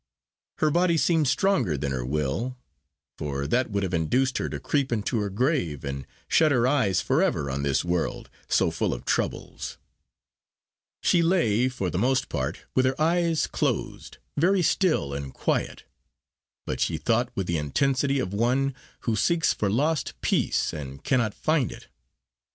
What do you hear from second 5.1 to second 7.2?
her grave, and shut her eyes